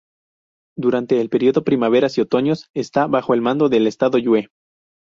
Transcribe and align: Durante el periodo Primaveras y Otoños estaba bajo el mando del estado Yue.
Durante 0.75 1.21
el 1.21 1.29
periodo 1.29 1.63
Primaveras 1.63 2.17
y 2.17 2.21
Otoños 2.21 2.71
estaba 2.73 3.05
bajo 3.05 3.35
el 3.35 3.41
mando 3.43 3.69
del 3.69 3.85
estado 3.85 4.17
Yue. 4.17 4.47